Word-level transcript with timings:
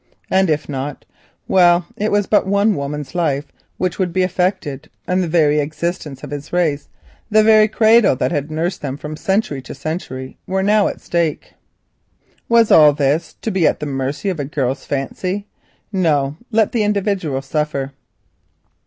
And 0.31 0.49
if 0.49 0.67
not, 0.67 1.05
well 1.47 1.85
it 1.95 2.11
was 2.11 2.25
but 2.25 2.47
one 2.47 2.73
woman's 2.73 3.13
life 3.13 3.45
which 3.77 3.99
would 3.99 4.11
be 4.11 4.23
affected, 4.23 4.89
and 5.07 5.21
the 5.21 5.27
very 5.27 5.59
existence 5.59 6.23
of 6.23 6.31
his 6.31 6.51
race 6.51 6.89
and 7.29 7.37
the 7.37 7.43
very 7.43 7.67
cradle 7.67 8.15
that 8.15 8.31
had 8.31 8.49
nursed 8.49 8.81
them 8.81 8.97
from 8.97 9.15
century 9.15 9.61
to 9.61 9.75
century 9.75 10.39
were 10.47 10.63
now 10.63 10.87
at 10.87 11.01
stake. 11.01 11.53
Was 12.49 12.71
all 12.71 12.93
this 12.93 13.35
to 13.43 13.51
be 13.51 13.67
at 13.67 13.79
the 13.79 13.85
mercy 13.85 14.29
of 14.29 14.39
a 14.39 14.45
girl's 14.45 14.89
whim? 14.89 15.45
No! 15.93 16.35
let 16.51 16.71
the 16.71 16.81
individual 16.81 17.43
suffer. 17.43 17.91